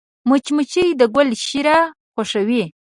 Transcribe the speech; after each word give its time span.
مچمچۍ 0.29 0.89
د 0.99 1.01
ګل 1.15 1.29
شیره 1.45 1.77
خوښوي 2.13 2.63